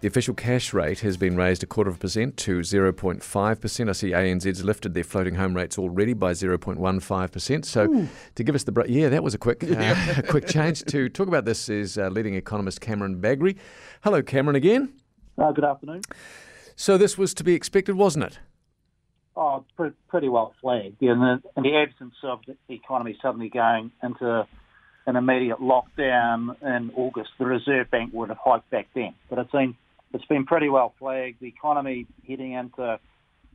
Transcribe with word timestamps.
The 0.00 0.06
official 0.06 0.32
cash 0.32 0.72
rate 0.72 1.00
has 1.00 1.16
been 1.16 1.36
raised 1.36 1.64
a 1.64 1.66
quarter 1.66 1.90
of 1.90 1.96
a 1.96 1.98
percent 1.98 2.36
to 2.38 2.60
0.5%. 2.60 3.88
I 3.88 3.92
see 3.92 4.10
ANZ's 4.10 4.62
lifted 4.62 4.94
their 4.94 5.02
floating 5.02 5.34
home 5.34 5.54
rates 5.54 5.76
already 5.76 6.12
by 6.12 6.32
0.15%. 6.32 7.64
So 7.64 7.84
Ooh. 7.90 8.08
to 8.36 8.44
give 8.44 8.54
us 8.54 8.62
the 8.62 8.84
yeah, 8.88 9.08
that 9.08 9.24
was 9.24 9.34
a 9.34 9.38
quick 9.38 9.64
uh, 9.64 10.22
quick 10.28 10.46
change. 10.46 10.84
To 10.84 11.08
talk 11.08 11.26
about 11.26 11.46
this 11.46 11.68
is 11.68 11.98
uh, 11.98 12.10
leading 12.10 12.34
economist 12.34 12.80
Cameron 12.80 13.20
Bagrie. 13.20 13.56
Hello, 14.04 14.22
Cameron, 14.22 14.54
again. 14.54 14.92
Uh, 15.36 15.50
good 15.50 15.64
afternoon. 15.64 16.02
So 16.76 16.96
this 16.96 17.18
was 17.18 17.34
to 17.34 17.42
be 17.42 17.54
expected, 17.54 17.96
wasn't 17.96 18.26
it? 18.26 18.38
Oh, 19.34 19.64
pretty 20.08 20.28
well 20.28 20.54
flagged. 20.60 21.02
In 21.02 21.18
the, 21.18 21.42
in 21.56 21.64
the 21.64 21.76
absence 21.76 22.14
of 22.22 22.40
the 22.46 22.74
economy 22.74 23.18
suddenly 23.20 23.48
going 23.48 23.90
into 24.02 24.46
an 25.06 25.16
immediate 25.16 25.58
lockdown 25.58 26.54
in 26.62 26.92
August, 26.94 27.30
the 27.38 27.46
Reserve 27.46 27.90
Bank 27.90 28.12
would 28.12 28.28
have 28.28 28.38
hiked 28.38 28.70
back 28.70 28.86
then. 28.94 29.14
But 29.28 29.40
it's 29.40 29.50
been 29.50 29.74
it's 30.12 30.24
been 30.24 30.46
pretty 30.46 30.68
well 30.68 30.94
flagged. 30.98 31.40
The 31.40 31.48
economy 31.48 32.06
heading 32.26 32.52
into 32.52 32.98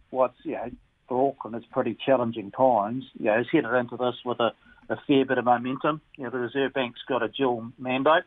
what's 0.09 0.37
you 0.43 0.53
know 0.53 0.69
for 1.07 1.29
Auckland 1.29 1.55
is 1.55 1.63
pretty 1.71 1.97
challenging 2.05 2.51
times. 2.51 3.05
You 3.19 3.25
know, 3.25 3.39
it's 3.39 3.49
headed 3.51 3.73
into 3.73 3.97
this 3.97 4.15
with 4.25 4.39
a, 4.39 4.51
a 4.89 4.97
fair 5.07 5.25
bit 5.25 5.37
of 5.37 5.45
momentum. 5.45 6.01
You 6.17 6.25
know, 6.25 6.29
the 6.29 6.39
Reserve 6.39 6.73
Bank's 6.73 7.01
got 7.07 7.23
a 7.23 7.27
dual 7.27 7.71
mandate. 7.77 8.23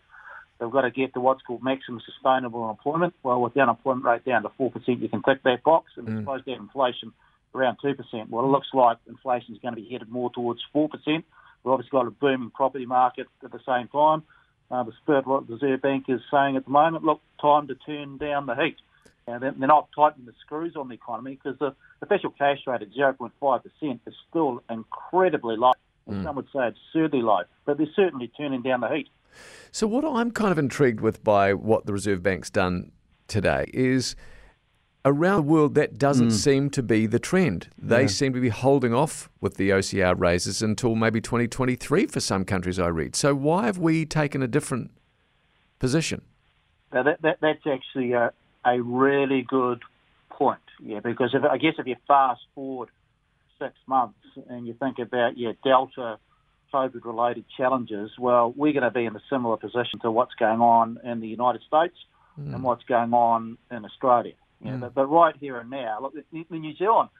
They've 0.59 0.71
got 0.71 0.83
to 0.83 0.91
get 0.91 1.13
to 1.15 1.21
what's 1.21 1.43
called 1.43 1.63
maximum 1.63 2.01
sustainable 2.01 2.71
employment. 2.71 3.15
Well, 3.23 3.43
with 3.43 3.55
the 3.55 3.61
unemployment 3.61 4.07
rate 4.07 4.25
down 4.25 4.43
to 4.43 4.49
4%, 4.49 4.73
you 5.01 5.09
can 5.09 5.23
tick 5.23 5.43
that 5.45 5.63
box. 5.63 5.93
And 5.97 6.09
mm. 6.09 6.21
supposed 6.21 6.47
to 6.47 6.53
have 6.53 6.61
inflation 6.61 7.13
around 7.55 7.77
2%. 7.85 8.29
Well, 8.31 8.45
it 8.45 8.49
looks 8.49 8.69
like 8.73 8.97
inflation 9.07 9.55
is 9.55 9.61
going 9.61 9.75
to 9.75 9.81
be 9.81 9.89
headed 9.91 10.09
more 10.09 10.31
towards 10.31 10.61
4%. 10.75 10.89
We've 11.07 11.25
obviously 11.65 11.91
got 11.91 12.07
a 12.07 12.11
booming 12.11 12.51
property 12.51 12.87
market 12.87 13.27
at 13.45 13.53
the 13.53 13.61
same 13.67 13.89
time. 13.89 14.23
Uh, 14.71 14.83
the 14.83 14.93
spirit 15.03 15.27
what 15.27 15.47
the 15.47 15.55
Reserve 15.55 15.81
Bank 15.81 16.07
is 16.09 16.21
saying 16.31 16.57
at 16.57 16.65
the 16.65 16.71
moment, 16.71 17.05
look, 17.05 17.21
time 17.41 17.69
to 17.69 17.75
turn 17.75 18.19
down 18.19 18.47
the 18.47 18.57
heat. 18.57 18.77
And 19.29 19.43
they're 19.43 19.53
not 19.53 19.89
tightening 19.95 20.27
the 20.27 20.33
screws 20.41 20.77
on 20.77 20.89
the 20.89 20.95
economy 20.95 21.39
because 21.43 21.59
the 21.59 21.75
official 22.01 22.31
cash 22.31 22.59
rate 22.67 22.83
at 22.83 22.93
0.5% 22.93 24.01
is 24.07 24.15
still 24.29 24.63
incredibly 24.71 25.57
low. 25.57 25.73
Mm. 26.09 26.23
Some 26.23 26.37
would 26.37 26.47
say 26.53 26.69
absurdly 26.69 27.23
low, 27.23 27.43
but 27.65 27.79
they're 27.79 27.87
certainly 27.97 28.31
turning 28.37 28.63
down 28.63 28.81
the 28.81 28.89
heat. 28.89 29.09
So, 29.73 29.89
what 29.89 30.05
I'm 30.05 30.31
kind 30.31 30.53
of 30.53 30.59
intrigued 30.59 31.01
with 31.01 31.25
by 31.25 31.53
what 31.53 31.87
the 31.87 31.93
Reserve 31.93 32.23
Bank's 32.23 32.51
done 32.51 32.93
today 33.27 33.69
is 33.75 34.15
around 35.07 35.37
the 35.37 35.53
world 35.53 35.75
that 35.77 35.99
doesn't 35.99 36.29
mm. 36.29 36.33
seem 36.33 36.69
to 36.71 36.83
be 36.83 37.07
the 37.07 37.21
trend. 37.21 37.69
They 37.79 38.03
yeah. 38.03 38.07
seem 38.09 38.33
to 38.35 38.41
be 38.41 38.49
holding 38.49 38.93
off 38.93 39.31
with 39.41 39.57
the 39.57 39.71
OCR 39.71 40.19
raises 40.19 40.63
until 40.63 40.97
maybe 40.97 41.21
2023 41.21 42.07
for 42.07 42.21
some 42.21 42.45
countries 42.45 42.79
I 42.79 42.89
read. 42.89 43.15
So, 43.15 43.35
why 43.35 43.67
have 43.67 43.79
we 43.79 44.05
taken 44.05 44.43
a 44.43 44.49
different 44.49 44.91
position? 45.79 46.23
Now 46.93 47.05
that, 47.05 47.23
that, 47.23 47.39
that's 47.41 47.67
actually 47.67 48.13
a, 48.13 48.33
a 48.65 48.83
really 48.83 49.43
good 49.43 49.83
point. 50.29 50.59
Yeah, 50.83 51.01
because 51.01 51.31
if, 51.35 51.45
I 51.45 51.57
guess 51.57 51.75
if 51.79 51.87
you 51.87 51.97
fast 52.09 52.41
forward 52.55 52.89
six 53.61 53.75
months 53.87 54.19
and 54.49 54.67
you 54.67 54.75
think 54.75 54.99
about 54.99 55.39
yeah 55.39 55.53
Delta 55.65 56.19
COVID 56.75 57.05
related 57.05 57.45
challenges, 57.57 58.11
well, 58.19 58.53
we're 58.55 58.73
going 58.73 58.83
to 58.83 58.91
be 58.91 59.05
in 59.05 59.15
a 59.15 59.23
similar 59.31 59.57
position 59.57 60.01
to 60.03 60.11
what's 60.11 60.35
going 60.35 60.61
on 60.61 60.99
in 61.05 61.21
the 61.21 61.29
United 61.29 61.63
States 61.63 61.95
mm. 62.39 62.53
and 62.53 62.63
what's 62.63 62.85
going 62.85 63.15
on 63.15 63.57
in 63.71 63.85
Australia. 63.85 64.35
Mm. 64.65 64.81
but, 64.81 64.95
but, 64.95 65.07
right 65.07 65.35
here 65.39 65.59
and 65.59 65.71
now, 65.71 65.99
look, 66.01 66.15
New 66.33 66.77
Zealand 66.77 67.11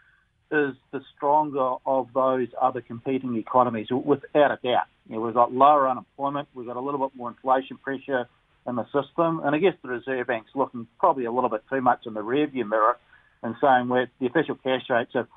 is 0.51 0.75
the 0.93 1.01
stronger 1.17 1.75
of 1.85 2.09
those 2.15 2.49
other 2.61 2.81
competing 2.81 3.37
economies, 3.37 3.89
without 3.91 4.53
a 4.53 4.59
doubt. 4.63 4.87
You 5.09 5.17
know, 5.17 5.21
we've 5.21 5.35
got 5.35 5.53
lower 5.53 5.89
unemployment, 5.89 6.49
we've 6.55 6.67
got 6.67 6.77
a 6.77 6.81
little 6.81 7.01
bit 7.01 7.17
more 7.17 7.31
inflation 7.31 7.79
pressure 7.79 8.29
in 8.67 8.77
the 8.77 8.85
system, 8.87 9.41
and 9.45 9.55
I 9.55 9.59
guess 9.59 9.75
the 9.83 9.89
Reserve 9.89 10.27
Bank's 10.27 10.51
looking 10.55 10.87
probably 10.99 11.25
a 11.25 11.33
little 11.33 11.51
bit 11.51 11.63
too 11.71 11.81
much 11.81 12.07
in 12.07 12.15
the 12.15 12.21
rearview 12.21 12.69
mirror 12.69 12.97
and 13.43 13.55
saying 13.61 13.89
where 13.89 14.11
the 14.21 14.27
official 14.27 14.57
cash 14.57 14.83
rates 14.91 15.13
are 15.15 15.29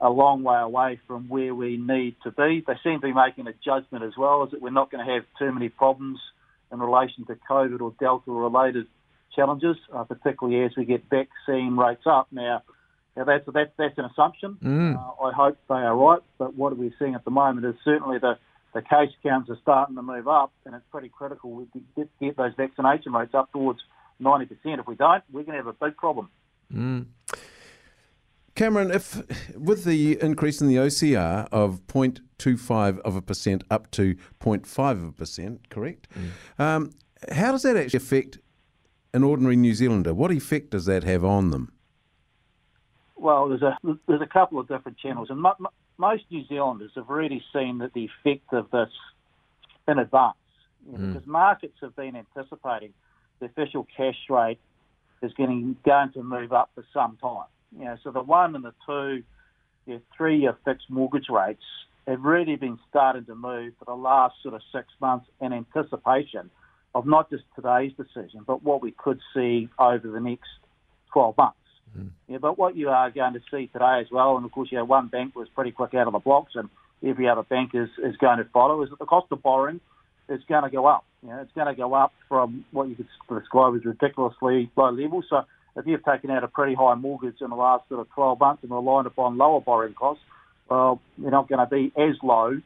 a 0.00 0.08
long 0.08 0.42
way 0.42 0.58
away 0.58 1.00
from 1.06 1.28
where 1.28 1.54
we 1.54 1.76
need 1.76 2.16
to 2.22 2.30
be. 2.30 2.64
They 2.66 2.74
seem 2.82 3.00
to 3.00 3.06
be 3.06 3.12
making 3.12 3.46
a 3.46 3.52
judgment 3.64 4.04
as 4.04 4.12
well, 4.16 4.44
is 4.44 4.52
that 4.52 4.62
we're 4.62 4.70
not 4.70 4.90
going 4.90 5.04
to 5.04 5.12
have 5.12 5.24
too 5.38 5.52
many 5.52 5.68
problems 5.68 6.18
in 6.72 6.78
relation 6.78 7.26
to 7.26 7.36
COVID 7.50 7.80
or 7.80 7.92
Delta 8.00 8.30
related 8.30 8.86
challenges, 9.34 9.76
uh, 9.92 10.04
particularly 10.04 10.64
as 10.64 10.72
we 10.76 10.84
get 10.84 11.04
vaccine 11.10 11.76
rates 11.76 12.02
up. 12.06 12.28
Now, 12.30 12.62
now 13.16 13.24
that's, 13.24 13.44
that's, 13.52 13.70
that's 13.76 13.98
an 13.98 14.06
assumption. 14.06 14.58
Mm. 14.62 14.96
Uh, 14.96 15.24
I 15.24 15.32
hope 15.32 15.58
they 15.68 15.74
are 15.74 15.96
right, 15.96 16.20
but 16.38 16.54
what 16.54 16.76
we're 16.76 16.94
seeing 16.98 17.14
at 17.14 17.24
the 17.24 17.30
moment 17.30 17.66
is 17.66 17.74
certainly 17.84 18.18
the, 18.18 18.38
the 18.72 18.82
case 18.82 19.10
counts 19.22 19.50
are 19.50 19.58
starting 19.62 19.96
to 19.96 20.02
move 20.02 20.28
up, 20.28 20.52
and 20.64 20.74
it's 20.74 20.84
pretty 20.90 21.08
critical 21.08 21.50
we 21.50 21.66
get, 21.96 22.08
get 22.20 22.36
those 22.36 22.52
vaccination 22.56 23.12
rates 23.12 23.34
up 23.34 23.52
towards 23.52 23.80
90%. 24.20 24.48
If 24.64 24.86
we 24.86 24.94
don't, 24.94 25.22
we're 25.32 25.42
going 25.42 25.58
to 25.58 25.64
have 25.64 25.66
a 25.66 25.72
big 25.72 25.96
problem. 25.96 26.28
Mm. 26.72 27.06
Cameron, 28.54 28.92
if 28.92 29.20
with 29.56 29.84
the 29.84 30.20
increase 30.20 30.60
in 30.60 30.68
the 30.68 30.76
OCR 30.76 31.48
of 31.50 31.84
0.25 31.88 33.00
of 33.00 33.16
a 33.16 33.22
percent 33.22 33.64
up 33.70 33.90
to 33.92 34.14
0.5 34.40 34.90
of 34.92 35.04
a 35.04 35.12
percent, 35.12 35.68
correct? 35.70 36.08
Mm. 36.10 36.64
Um, 36.64 36.90
how 37.32 37.52
does 37.52 37.62
that 37.62 37.76
actually 37.76 37.98
affect 37.98 38.38
an 39.14 39.22
ordinary 39.22 39.56
New 39.56 39.72
Zealander? 39.72 40.12
What 40.12 40.32
effect 40.32 40.70
does 40.70 40.84
that 40.86 41.04
have 41.04 41.24
on 41.24 41.50
them? 41.50 41.72
Well, 43.16 43.48
there's 43.48 43.62
a 43.62 43.78
there's 44.06 44.20
a 44.20 44.26
couple 44.26 44.58
of 44.58 44.68
different 44.68 44.98
channels, 44.98 45.30
and 45.30 45.40
mo- 45.40 45.54
most 45.96 46.24
New 46.30 46.44
Zealanders 46.46 46.90
have 46.96 47.08
already 47.08 47.42
seen 47.54 47.78
that 47.78 47.94
the 47.94 48.10
effect 48.10 48.52
of 48.52 48.70
this 48.70 48.90
in 49.88 49.98
advance, 49.98 50.36
mm. 50.86 51.14
because 51.14 51.26
markets 51.26 51.76
have 51.80 51.94
been 51.96 52.16
anticipating 52.16 52.92
the 53.38 53.46
official 53.46 53.86
cash 53.96 54.18
rate 54.28 54.58
is 55.22 55.32
getting 55.34 55.76
going 55.84 56.12
to 56.12 56.22
move 56.22 56.52
up 56.52 56.70
for 56.74 56.84
some 56.92 57.16
time. 57.22 57.46
You 57.78 57.84
know, 57.86 57.96
so 58.02 58.10
the 58.10 58.22
one 58.22 58.54
and 58.56 58.64
the 58.64 58.74
two, 58.84 59.22
the 59.86 60.02
three-year 60.16 60.56
fixed 60.64 60.90
mortgage 60.90 61.28
rates 61.30 61.62
have 62.06 62.22
really 62.22 62.56
been 62.56 62.78
starting 62.90 63.24
to 63.26 63.34
move 63.34 63.72
for 63.78 63.84
the 63.86 63.94
last 63.94 64.34
sort 64.42 64.54
of 64.54 64.60
six 64.72 64.88
months 65.00 65.26
in 65.40 65.52
anticipation 65.52 66.50
of 66.94 67.06
not 67.06 67.30
just 67.30 67.42
today's 67.56 67.92
decision, 67.96 68.42
but 68.46 68.62
what 68.62 68.80
we 68.80 68.92
could 68.92 69.20
see 69.34 69.68
over 69.78 70.08
the 70.08 70.20
next 70.20 70.48
12 71.12 71.36
months. 71.36 71.56
Mm. 71.98 72.10
Yeah, 72.28 72.38
but 72.38 72.58
what 72.58 72.76
you 72.76 72.88
are 72.88 73.10
going 73.10 73.34
to 73.34 73.40
see 73.50 73.66
today 73.66 74.00
as 74.00 74.06
well, 74.10 74.36
and 74.36 74.44
of 74.44 74.52
course, 74.52 74.68
you 74.70 74.78
know, 74.78 74.84
one 74.84 75.08
bank 75.08 75.34
was 75.34 75.48
pretty 75.54 75.72
quick 75.72 75.94
out 75.94 76.06
of 76.06 76.12
the 76.12 76.18
blocks, 76.18 76.52
and 76.54 76.68
every 77.04 77.28
other 77.28 77.42
bank 77.42 77.70
is, 77.74 77.88
is 78.02 78.16
going 78.16 78.38
to 78.38 78.44
follow, 78.44 78.82
is 78.82 78.90
that 78.90 78.98
the 78.98 79.06
cost 79.06 79.26
of 79.30 79.42
borrowing 79.42 79.80
is 80.28 80.40
going 80.48 80.64
to 80.64 80.70
go 80.70 80.86
up. 80.86 81.04
You 81.22 81.30
know, 81.30 81.40
it's 81.40 81.52
going 81.54 81.66
to 81.66 81.74
go 81.74 81.94
up 81.94 82.12
from 82.28 82.64
what 82.70 82.88
you 82.88 82.94
could 82.94 83.08
describe 83.28 83.74
as 83.74 83.84
ridiculously 83.84 84.70
low 84.76 84.90
levels. 84.90 85.24
So 85.28 85.42
if 85.76 85.86
you've 85.86 86.04
taken 86.04 86.30
out 86.30 86.44
a 86.44 86.48
pretty 86.48 86.74
high 86.74 86.94
mortgage 86.94 87.40
in 87.40 87.50
the 87.50 87.56
last 87.56 87.88
sort 87.88 88.00
of 88.00 88.10
12 88.10 88.38
months 88.38 88.62
and 88.62 88.72
relied 88.72 89.06
upon 89.06 89.36
lower 89.36 89.60
borrowing 89.60 89.94
costs, 89.94 90.22
well, 90.68 91.00
you're 91.18 91.30
not 91.30 91.48
going 91.48 91.58
to 91.58 91.66
be 91.66 91.92
as 92.00 92.16
low 92.22 92.60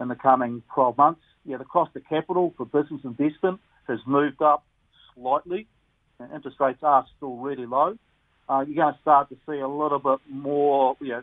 in 0.00 0.08
the 0.08 0.14
coming 0.14 0.62
12 0.74 0.96
months. 0.96 1.20
Yeah, 1.44 1.58
the 1.58 1.64
cost 1.64 1.94
of 1.94 2.02
capital 2.08 2.54
for 2.56 2.64
business 2.64 3.02
investment 3.04 3.60
has 3.88 3.98
moved 4.06 4.42
up 4.42 4.64
slightly. 5.14 5.66
Interest 6.34 6.56
rates 6.60 6.78
are 6.82 7.06
still 7.16 7.36
really 7.36 7.66
low. 7.66 7.96
Uh, 8.48 8.64
you're 8.66 8.76
going 8.76 8.94
to 8.94 9.00
start 9.00 9.28
to 9.30 9.36
see 9.46 9.58
a 9.58 9.68
little 9.68 9.98
bit 9.98 10.18
more, 10.28 10.96
you 11.00 11.08
know, 11.08 11.22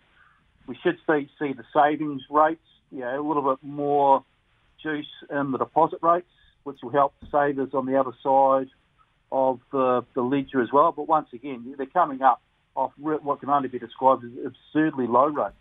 we 0.68 0.78
should 0.84 0.98
see, 1.08 1.30
see 1.40 1.54
the 1.54 1.64
savings 1.74 2.22
rates, 2.30 2.62
you 2.92 3.00
know, 3.00 3.20
a 3.20 3.26
little 3.26 3.44
bit 3.44 3.64
more 3.64 4.24
juice 4.82 5.06
in 5.30 5.52
the 5.52 5.58
deposit 5.58 6.00
rates, 6.02 6.28
which 6.64 6.78
will 6.84 6.92
help 6.92 7.14
the 7.22 7.28
savers 7.32 7.74
on 7.74 7.86
the 7.86 8.00
other 8.00 8.12
side 8.24 8.70
of 9.32 9.60
the, 9.72 10.04
the 10.14 10.22
ledger 10.22 10.62
as 10.62 10.72
well. 10.72 10.92
But 10.92 11.08
once 11.08 11.30
again, 11.34 11.74
they're 11.78 11.86
coming 11.86 12.22
up 12.22 12.42
off 12.76 12.92
what 12.98 13.40
can 13.40 13.50
only 13.50 13.68
be 13.68 13.80
described 13.80 14.24
as 14.24 14.32
absurdly 14.46 15.06
low 15.08 15.28
rates. 15.28 15.56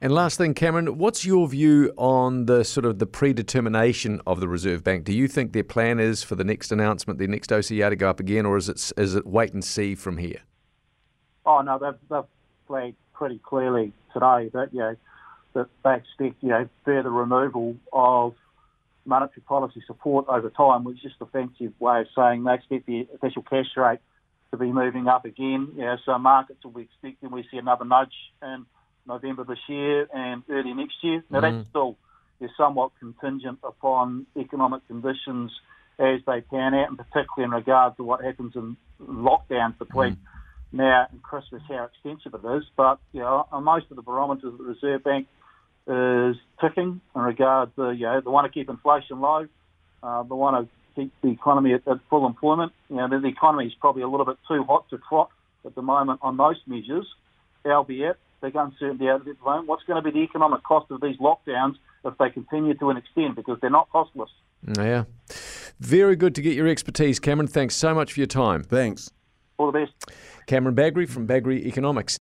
And 0.00 0.12
last 0.12 0.36
thing, 0.36 0.54
Cameron, 0.54 0.98
what's 0.98 1.24
your 1.24 1.48
view 1.48 1.92
on 1.96 2.46
the 2.46 2.64
sort 2.64 2.84
of 2.84 2.98
the 2.98 3.06
predetermination 3.06 4.20
of 4.26 4.40
the 4.40 4.48
Reserve 4.48 4.84
Bank? 4.84 5.04
Do 5.04 5.12
you 5.12 5.26
think 5.26 5.52
their 5.52 5.64
plan 5.64 5.98
is 5.98 6.22
for 6.22 6.34
the 6.34 6.44
next 6.44 6.70
announcement, 6.70 7.18
the 7.18 7.26
next 7.26 7.50
OCR 7.50 7.90
to 7.90 7.96
go 7.96 8.10
up 8.10 8.20
again, 8.20 8.44
or 8.44 8.56
is 8.56 8.68
it 8.68 8.92
is 8.96 9.14
it 9.14 9.26
wait 9.26 9.52
and 9.52 9.64
see 9.64 9.94
from 9.94 10.18
here? 10.18 10.40
Oh 11.46 11.62
no, 11.62 11.78
they've, 11.78 12.08
they've 12.10 12.28
flagged 12.66 12.96
pretty 13.14 13.38
clearly 13.38 13.92
today 14.12 14.50
that 14.52 14.68
you 14.72 14.80
know 14.80 14.96
that 15.54 15.66
they 15.84 15.94
expect 15.94 16.42
you 16.42 16.50
know 16.50 16.68
further 16.84 17.10
removal 17.10 17.76
of 17.92 18.34
monetary 19.06 19.42
policy 19.42 19.82
support 19.86 20.26
over 20.28 20.50
time, 20.50 20.84
which 20.84 20.98
is 20.98 21.02
just 21.04 21.16
a 21.20 21.26
fancy 21.26 21.72
way 21.78 22.00
of 22.00 22.06
saying 22.14 22.44
they 22.44 22.54
expect 22.54 22.86
the 22.86 23.08
official 23.14 23.42
cash 23.42 23.76
rate 23.76 24.00
to 24.50 24.56
be 24.56 24.72
moving 24.72 25.06
up 25.06 25.24
again. 25.24 25.72
You 25.76 25.82
know, 25.82 25.96
so 26.04 26.18
markets 26.18 26.64
will 26.64 26.72
be 26.72 26.82
expecting 26.82 27.30
we 27.30 27.46
see 27.50 27.58
another 27.58 27.84
nudge 27.84 28.14
in 28.42 28.66
November 29.06 29.44
this 29.44 29.58
year 29.68 30.08
and 30.12 30.42
early 30.50 30.72
next 30.74 30.96
year. 31.02 31.22
Now 31.30 31.40
mm. 31.40 31.42
that's 31.42 31.68
still 31.70 31.96
is 32.40 32.50
somewhat 32.56 32.90
contingent 32.98 33.58
upon 33.62 34.26
economic 34.34 34.86
conditions 34.88 35.52
as 35.98 36.20
they 36.26 36.40
pan 36.40 36.72
out, 36.74 36.88
and 36.88 36.96
particularly 36.96 37.44
in 37.44 37.50
regard 37.50 37.96
to 37.98 38.02
what 38.02 38.24
happens 38.24 38.56
in 38.56 38.76
lockdowns 39.00 39.78
between 39.78 40.12
mm. 40.12 40.18
now 40.72 41.06
and 41.10 41.22
Christmas, 41.22 41.62
how 41.68 41.84
extensive 41.84 42.34
it 42.34 42.56
is. 42.56 42.64
But 42.76 42.98
you 43.12 43.20
know, 43.20 43.46
on 43.52 43.64
most 43.64 43.86
of 43.90 43.96
the 43.96 44.02
barometers 44.02 44.54
of 44.54 44.58
the 44.58 44.64
Reserve 44.64 45.04
Bank 45.04 45.28
is 45.86 46.36
ticking 46.60 47.00
in 47.14 47.20
regard 47.20 47.74
to, 47.76 47.92
you 47.92 48.06
know, 48.06 48.20
they 48.20 48.30
want 48.30 48.46
to 48.46 48.52
keep 48.52 48.70
inflation 48.70 49.20
low. 49.20 49.46
Uh, 50.02 50.22
they 50.22 50.34
want 50.34 50.66
to 50.66 50.74
keep 50.94 51.12
the 51.22 51.28
economy 51.28 51.74
at, 51.74 51.86
at 51.86 51.98
full 52.08 52.26
employment. 52.26 52.72
You 52.88 52.96
know, 52.96 53.08
the, 53.08 53.18
the 53.20 53.28
economy 53.28 53.66
is 53.66 53.74
probably 53.80 54.02
a 54.02 54.08
little 54.08 54.26
bit 54.26 54.36
too 54.48 54.64
hot 54.64 54.88
to 54.90 54.98
trot 55.08 55.30
at 55.64 55.74
the 55.74 55.82
moment 55.82 56.20
on 56.22 56.36
most 56.36 56.60
measures, 56.66 57.06
albeit 57.64 58.16
big 58.40 58.56
uncertainty 58.56 59.08
out 59.08 59.20
at 59.20 59.26
the 59.26 59.44
moment. 59.44 59.66
What's 59.66 59.84
going 59.84 60.02
to 60.02 60.10
be 60.10 60.18
the 60.18 60.24
economic 60.24 60.62
cost 60.62 60.90
of 60.90 61.00
these 61.00 61.16
lockdowns 61.18 61.76
if 62.04 62.16
they 62.18 62.30
continue 62.30 62.74
to 62.74 62.90
an 62.90 62.96
extent 62.96 63.36
because 63.36 63.58
they're 63.60 63.70
not 63.70 63.90
costless? 63.90 64.30
Yeah. 64.78 65.04
Very 65.78 66.16
good 66.16 66.34
to 66.34 66.42
get 66.42 66.54
your 66.54 66.68
expertise, 66.68 67.18
Cameron. 67.18 67.48
Thanks 67.48 67.76
so 67.76 67.94
much 67.94 68.12
for 68.12 68.20
your 68.20 68.26
time. 68.26 68.62
Thanks. 68.62 69.10
All 69.58 69.70
the 69.70 69.78
best. 69.80 69.92
Cameron 70.46 70.74
Bagrie 70.74 71.08
from 71.08 71.26
Bagrie 71.26 71.64
Economics. 71.66 72.18